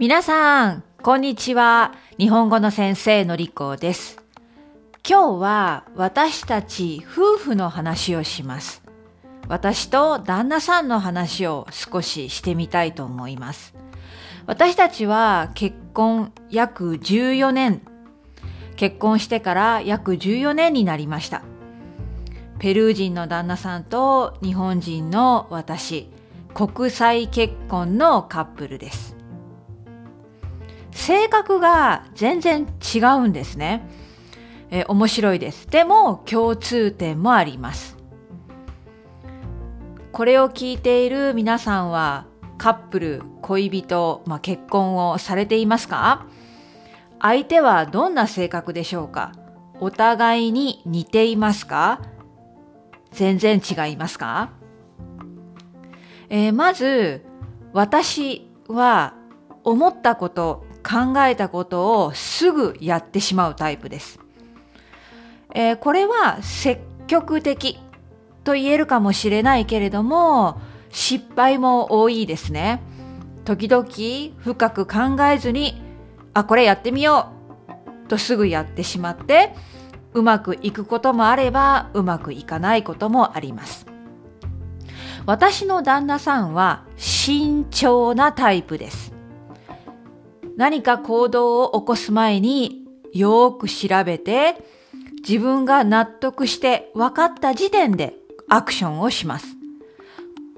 [0.00, 1.94] 皆さん、こんにちは。
[2.18, 4.20] 日本語の先生のりこです。
[5.08, 8.82] 今日は私たち夫婦の話をします。
[9.46, 13.72] 私と旦那さんの話を少ししてみたいと思います。
[14.46, 17.80] 私たちは結婚約14年、
[18.74, 21.42] 結婚してから約14年になりました。
[22.58, 26.10] ペルー人の旦那さんと日本人の私、
[26.52, 29.14] 国際結婚のカップルです。
[30.94, 33.86] 性格が全然違うんですね。
[34.70, 35.68] えー、面白いです。
[35.68, 37.98] でも共通点もあります。
[40.12, 42.26] これを聞いている皆さんは
[42.56, 46.26] カップル、恋人、まあ、結婚をされていますか？
[47.20, 49.32] 相手はどんな性格でしょうか？
[49.80, 52.00] お互いに似ていますか？
[53.10, 54.50] 全然違いますか、
[56.28, 57.24] えー、まず
[57.72, 59.14] 私は
[59.62, 64.20] 思ったこと考えたことをすぐやってしまうタイプです。
[65.54, 67.78] えー、これは積極的
[68.44, 70.60] と言えるかもしれないけれども
[70.90, 72.82] 失敗も多いですね。
[73.44, 73.86] 時々
[74.42, 75.82] 深く考えずに
[76.34, 77.30] あこれやってみよ
[78.06, 79.54] うとすぐやってしまって
[80.12, 83.86] うまくいくこともあればうまくいかないこともあります。
[85.26, 89.13] 私の旦那さんは慎重なタイプです。
[90.56, 94.56] 何か行動を起こす前によく調べて
[95.26, 98.14] 自分が納得して分かった時点で
[98.48, 99.46] アクションをします。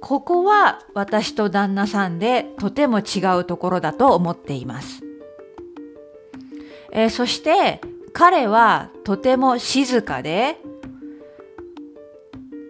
[0.00, 5.02] ここは私と旦那さんでとても違うところだと思っています。
[6.92, 7.80] えー、そして
[8.12, 10.58] 彼はとても静かで、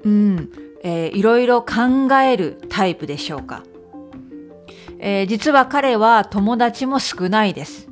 [0.05, 0.50] うん、
[0.83, 3.62] えー、いろいろ考えるタイプでしょうか。
[4.98, 7.89] えー、実は彼は友達も少ないです。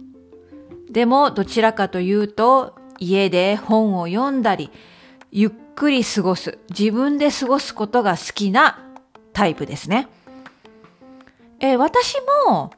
[0.91, 4.71] でもどちらかというと家で本を読んだり
[5.31, 8.79] ゆっくり過ごす自分で過ごすことが好きな
[9.33, 10.09] タイプですね。
[11.61, 12.17] えー、私
[12.47, 12.73] も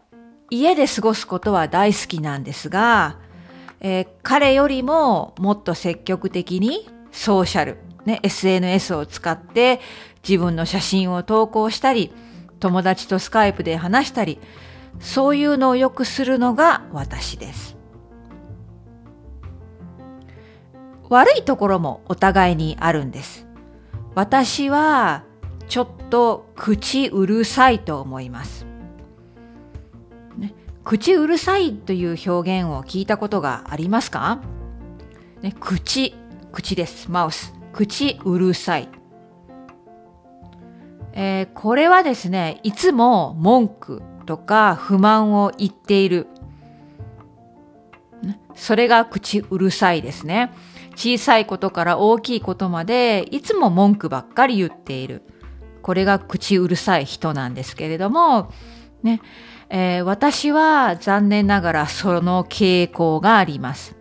[0.51, 3.19] 家で過ごすことは大好きなんですが、
[3.81, 9.81] えー、彼よりももっと積極的にソーシャル、ね、SNS を使って
[10.27, 12.13] 自分の写真を投稿したり
[12.65, 14.41] 友達とスカイプで話したり、
[14.99, 17.77] そういうのをよくするのが私です。
[21.11, 23.47] 悪いところもお互いにあるんです。
[24.15, 25.25] 私は
[25.69, 28.65] ちょっと口うるさいと思います。
[30.39, 30.55] ね、
[30.85, 34.41] 口うるさいという表現を聞いたことがありますか、
[35.43, 36.15] ね、口、
[36.51, 37.11] 口です。
[37.11, 37.53] マウス。
[37.75, 38.89] 口うるさい。
[41.17, 46.27] えー、これはですね、いつも文句とか不満を言っている。
[48.57, 50.53] それが口うるさいですね。
[50.97, 55.23] 小さいことから大きいことまでいつも文句ばっかり言っている。
[55.83, 58.51] これが口うるさい人なんですけれども、
[59.03, 59.21] ね、
[59.69, 63.95] えー、私は残念ながらその傾向があります。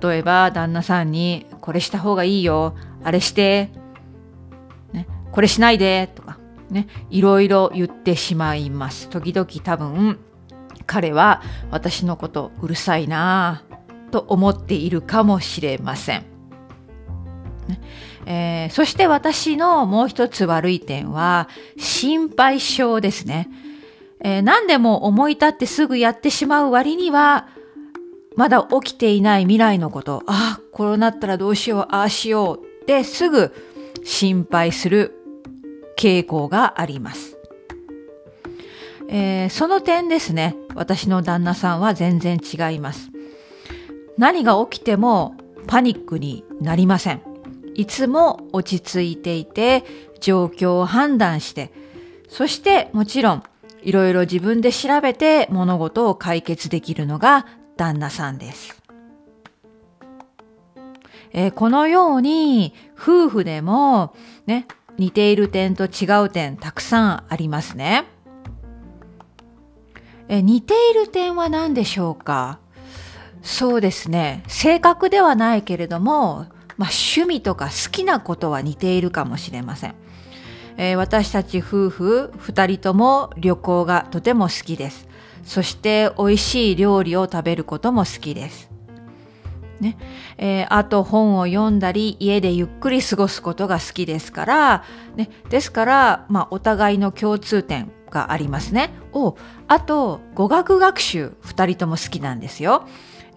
[0.00, 3.70] 例えば旦那さんにこれした方がいいよ、あれして、
[5.36, 6.38] これしないでとか
[6.70, 9.10] ね、いろいろ言ってしまいます。
[9.10, 10.18] 時々多分
[10.86, 13.62] 彼は私のことうるさいな
[14.10, 16.24] と思っているかもしれません。
[17.68, 17.80] ね
[18.24, 23.50] えー、そして私のもう一つ悪い点は心配性ですね。
[24.22, 27.46] えー、何でも思い立ってすぐやってしまう割には
[28.36, 33.54] まだ起きていない未来のこと、ああ、こうなったらどうしよう、ああしようってすぐ
[34.02, 35.15] 心配する
[35.96, 37.36] 傾向があります。
[39.08, 43.10] えー、その点ですね、私の旦那さんは全然違います。
[44.18, 45.34] 何が起きても
[45.66, 47.22] パニックになりません。
[47.74, 49.84] いつも落ち着いていて、
[50.20, 51.72] 状況を判断して、
[52.28, 53.42] そしてもちろん
[53.82, 57.46] いろいろ自分で調べて物事を解決できるのが
[57.76, 58.82] 旦那さんです。
[61.32, 64.14] えー、このように夫婦でも
[64.46, 64.66] ね、
[64.98, 68.04] 似ている点と違う点たくさんありますね。
[70.28, 72.58] え似ている点は何でしょうか？
[73.42, 74.42] そうですね。
[74.48, 76.46] 性格ではないけれども、
[76.76, 79.94] まあ、趣味とか好きなことは似ているかもしれません。
[80.78, 85.06] えー、私たち夫婦二人とも旅行がとても好きです。
[85.44, 88.68] そして美味しい料理を食べることも好きです。
[89.80, 89.98] ね
[90.38, 94.84] えー、あと本を読んだり家でゆっくり過ごすことが好きですから、
[95.16, 98.90] ね、ですから、まあ、お互いの共通点がありますね。
[99.12, 99.36] お
[99.68, 102.86] あと語学学習2人とも好きなんですよ。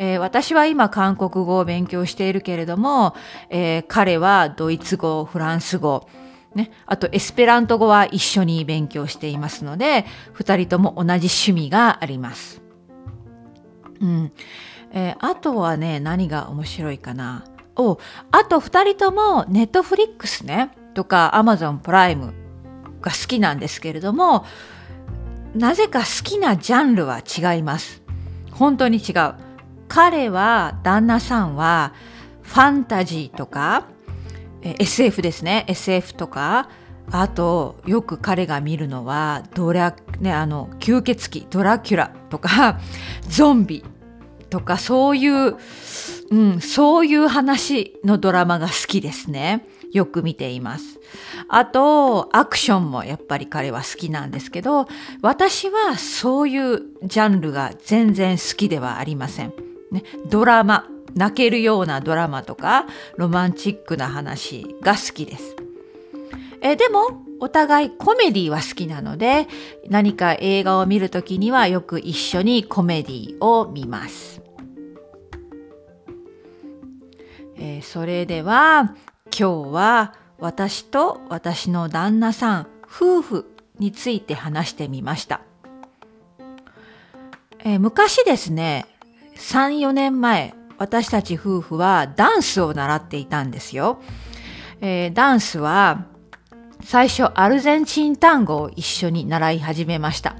[0.02, 3.16] えー、私は今韓国語を勉強しているけれども、
[3.50, 6.08] えー、彼はドイツ語、フランス語、
[6.56, 12.62] ね、あとエスペラント語は一緒に勉強していますので、2人とも同じ趣味があります。
[14.00, 14.32] うん。
[14.92, 17.46] えー、あとはね、何が面白いかな？
[17.76, 17.98] お、
[18.32, 22.34] あと2人ともネットフリックスね、とかアマゾンプライム
[23.02, 24.46] が好きなんですけれども、
[25.56, 28.02] なぜか好きなジャンルは違います。
[28.52, 29.36] 本当に違う。
[29.88, 31.94] 彼は、旦那さんは、
[32.44, 33.86] ファンタジーとか、
[34.62, 35.66] SF ですね。
[35.68, 36.70] SF とか、
[37.12, 42.80] あと、よく彼が見るのは、ドラ、ね、あの、吸血鬼、ドラキュラとか、
[43.28, 43.84] ゾンビ
[44.50, 45.58] とか、そういう、
[46.32, 49.68] うん、そういう話のドラマが好きですね。
[49.92, 51.00] よく見ています。
[51.48, 54.88] あと、アクションもやっぱり彼は好きなんですけど、
[55.22, 59.54] 私はそういうジャンルが全然好きではありません。
[59.92, 62.86] ね、ドラマ、泣けるようなドラマとか、
[63.18, 65.56] ロマンチックな話が好きです。
[66.62, 69.48] えでも、お互いコメディは好きなので、
[69.90, 74.42] 何か映画を見るときにはよく一緒にコメディを見ます。
[77.58, 78.96] えー、それでは、
[79.26, 83.46] 今日は私と私の旦那さん夫婦
[83.78, 85.42] について話してみました。
[87.60, 88.86] えー、昔ですね、
[89.38, 94.02] 3、4年前、私たち夫婦はダンスを習っていたんですよ。
[94.82, 96.06] えー、ダンスは
[96.84, 100.36] 最初アルゼンチン単語を一緒に習い始めました。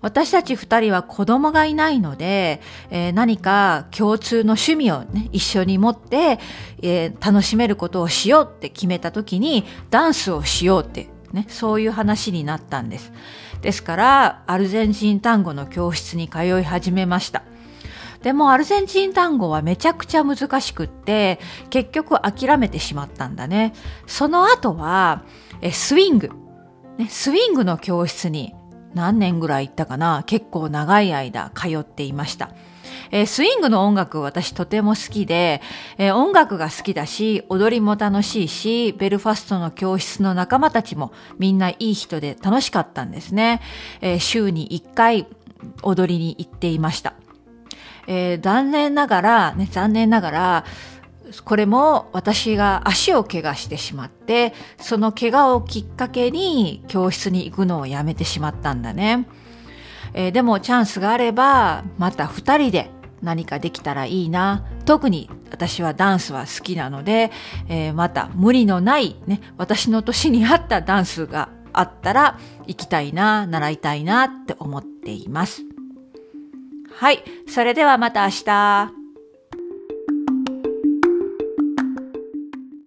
[0.00, 2.60] 私たち二人は子供がいないので、
[2.90, 6.38] えー、何か共通の趣味をね、一緒に持って、
[6.82, 13.12] えー、楽しめることをしようって決めた時に、ダンスをしようって、ね、そういう話になったんです。
[13.62, 17.42] ですから、アルゼンチン単語の教室に通い始めました。
[18.24, 21.38] でもアルゼンチン単語はめちゃくちゃ難しくって、
[21.68, 23.74] 結局諦めてしまったんだね。
[24.06, 25.24] その後は、
[25.60, 26.30] えスイング。
[26.96, 28.54] ね、スイングの教室に
[28.94, 32.48] 何年ぐらい行ったかな結構長い間通っていました。
[33.10, 35.60] えー、スイングの音楽私とても好きで、
[35.98, 43.60] えー、音楽が好きだし、踊りも楽しいし、ベルファストの教室の仲間たちもみんないい人で楽しかったんですね。
[44.00, 45.26] えー、週に1回
[45.82, 47.12] 踊りに行っていました。
[48.06, 50.64] え残念ながら、ね、残念ながら、
[51.44, 59.26] これも私が足を怪我してしまって、その怪我をきっかけに教室に行くのをやめてしまったんだね。
[60.12, 62.90] えー、でもチャンスがあれば、また二人で
[63.22, 64.64] 何かできたらいいな。
[64.84, 67.30] 特に私はダンスは好きなので、
[67.68, 75.73] えー、また無理のないね、私の年に合ったダンスがあったら行きたいな、習いたいなって思っています。
[76.96, 77.24] はい。
[77.48, 79.03] それではまた明日。